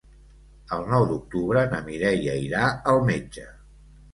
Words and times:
El 0.77 0.85
nou 0.93 1.05
d'octubre 1.11 1.63
na 1.75 1.81
Mireia 1.91 2.35
irà 2.47 2.65
al 2.95 3.07
metge. 3.11 3.47